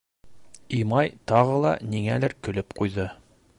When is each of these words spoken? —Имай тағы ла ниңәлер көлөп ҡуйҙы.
—Имай 0.77 1.11
тағы 1.33 1.59
ла 1.67 1.75
ниңәлер 1.93 2.37
көлөп 2.49 2.77
ҡуйҙы. 2.81 3.09